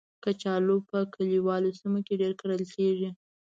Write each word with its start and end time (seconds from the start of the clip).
کچالو 0.23 0.75
په 0.89 0.97
کلیوالو 1.13 1.69
سیمو 1.79 1.99
کې 2.05 2.13
ډېر 2.21 2.31
کرل 2.39 2.61
کېږي 2.75 3.09